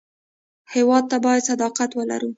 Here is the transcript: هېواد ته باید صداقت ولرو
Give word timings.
هېواد 0.73 1.03
ته 1.11 1.17
باید 1.25 1.47
صداقت 1.49 1.89
ولرو 1.93 2.29